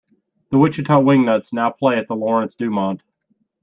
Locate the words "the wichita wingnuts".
0.49-1.53